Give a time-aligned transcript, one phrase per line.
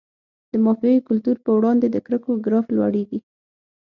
[0.51, 3.19] د مافیایي کلتور په وړاندې د کرکو ګراف لوړیږي.